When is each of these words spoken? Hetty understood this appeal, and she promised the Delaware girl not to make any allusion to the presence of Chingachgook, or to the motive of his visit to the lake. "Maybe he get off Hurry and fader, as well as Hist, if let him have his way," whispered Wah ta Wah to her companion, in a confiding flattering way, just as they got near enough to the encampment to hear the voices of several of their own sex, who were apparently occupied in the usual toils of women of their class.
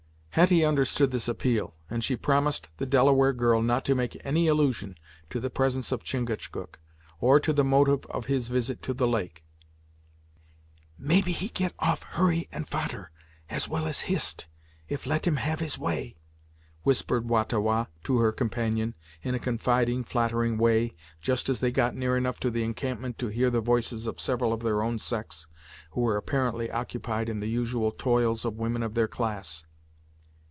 Hetty 0.35 0.63
understood 0.63 1.11
this 1.11 1.27
appeal, 1.27 1.75
and 1.89 2.05
she 2.05 2.15
promised 2.15 2.69
the 2.77 2.85
Delaware 2.85 3.33
girl 3.33 3.61
not 3.61 3.83
to 3.83 3.93
make 3.93 4.15
any 4.25 4.47
allusion 4.47 4.97
to 5.29 5.41
the 5.41 5.49
presence 5.49 5.91
of 5.91 6.05
Chingachgook, 6.05 6.79
or 7.19 7.37
to 7.41 7.51
the 7.51 7.65
motive 7.65 8.05
of 8.05 8.27
his 8.27 8.47
visit 8.47 8.81
to 8.83 8.93
the 8.93 9.05
lake. 9.09 9.43
"Maybe 10.97 11.33
he 11.33 11.49
get 11.49 11.73
off 11.79 12.03
Hurry 12.03 12.47
and 12.49 12.65
fader, 12.65 13.11
as 13.49 13.67
well 13.67 13.85
as 13.85 14.03
Hist, 14.07 14.45
if 14.87 15.05
let 15.05 15.27
him 15.27 15.35
have 15.35 15.59
his 15.59 15.77
way," 15.77 16.15
whispered 16.83 17.27
Wah 17.27 17.43
ta 17.43 17.59
Wah 17.59 17.87
to 18.05 18.19
her 18.19 18.31
companion, 18.31 18.95
in 19.23 19.35
a 19.35 19.37
confiding 19.39 20.05
flattering 20.05 20.57
way, 20.57 20.93
just 21.19 21.49
as 21.49 21.59
they 21.59 21.73
got 21.73 21.93
near 21.93 22.15
enough 22.15 22.39
to 22.39 22.49
the 22.49 22.63
encampment 22.63 23.17
to 23.17 23.27
hear 23.27 23.49
the 23.49 23.59
voices 23.59 24.07
of 24.07 24.21
several 24.21 24.53
of 24.53 24.61
their 24.63 24.81
own 24.81 24.97
sex, 24.97 25.47
who 25.89 25.99
were 25.99 26.15
apparently 26.15 26.71
occupied 26.71 27.27
in 27.27 27.41
the 27.41 27.49
usual 27.49 27.91
toils 27.91 28.45
of 28.45 28.55
women 28.55 28.81
of 28.81 28.93
their 28.93 29.09
class. 29.09 29.65